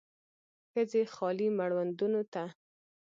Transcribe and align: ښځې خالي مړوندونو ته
ښځې 0.71 1.01
خالي 1.13 1.47
مړوندونو 1.57 2.21
ته 2.33 2.43